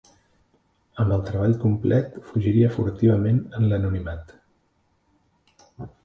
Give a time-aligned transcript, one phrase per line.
[1.01, 4.33] Amb el treball complet, fugiria furtivament en l'anonimat.